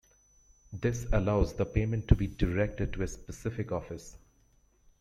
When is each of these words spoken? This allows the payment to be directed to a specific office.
This 0.73 1.05
allows 1.13 1.53
the 1.53 1.63
payment 1.67 2.07
to 2.07 2.15
be 2.15 2.25
directed 2.25 2.93
to 2.93 3.03
a 3.03 3.07
specific 3.07 3.71
office. 3.71 4.17